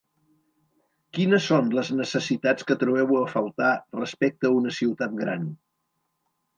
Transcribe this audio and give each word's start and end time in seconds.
Quines 1.17 1.45
son 1.49 1.69
les 1.81 1.91
necessitats 1.99 2.67
que 2.71 2.79
trobeu 2.87 3.15
a 3.23 3.23
faltar 3.37 3.71
respecte 4.01 4.55
una 4.61 4.77
ciutat 4.83 5.19
gran? 5.25 5.49